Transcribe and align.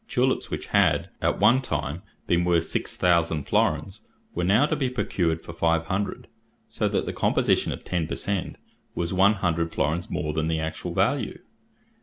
Tulips 0.07 0.49
which 0.49 0.65
had, 0.73 1.11
at 1.21 1.39
one 1.39 1.61
time, 1.61 2.01
been 2.25 2.43
worth 2.43 2.65
six 2.65 2.97
thousand 2.97 3.43
florins, 3.43 4.07
were 4.33 4.43
now 4.43 4.65
to 4.65 4.75
be 4.75 4.89
procured 4.89 5.43
for 5.43 5.53
five 5.53 5.85
hundred; 5.85 6.27
so 6.67 6.87
that 6.87 7.05
the 7.05 7.13
composition 7.13 7.71
of 7.71 7.83
ten 7.83 8.07
per 8.07 8.15
cent 8.15 8.55
was 8.95 9.13
one 9.13 9.33
hundred 9.35 9.71
florins 9.71 10.09
more 10.09 10.33
than 10.33 10.47
the 10.47 10.59
actual 10.59 10.95
value. 10.95 11.37